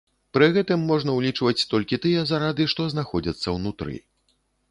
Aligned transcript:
Пры 0.35 0.45
гэтым 0.53 0.79
можна 0.91 1.11
ўлічваць 1.17 1.67
толькі 1.75 2.01
тыя 2.05 2.23
зарады, 2.31 2.67
што 2.73 2.87
знаходзяцца 2.97 3.47
ўнутры. 3.59 3.95